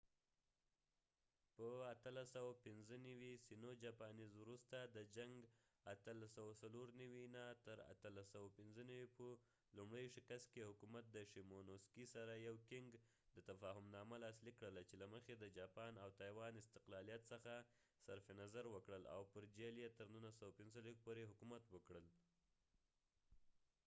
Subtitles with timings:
[1.57, 5.33] په 1895 وروسته د sino-japanese جنګ
[5.89, 6.41] 1895-1894
[9.19, 9.27] په
[9.77, 12.55] لومړي شکست کې، د qing حکومت د شیمونوسکي سره یو
[13.49, 17.53] تفاهمنامه لاسلیک کړله چې له مخې د جاپان او تایوان استقلالیت څخه
[18.05, 22.05] صرف نظر وکړل او پر جهیل یې تر 1945 پورې حکومت وکړل